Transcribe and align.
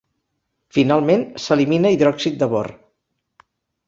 Finalment, 0.77 1.25
s’elimina 1.43 1.91
hidròxid 1.97 2.39
de 2.45 2.47
bor. 2.55 2.71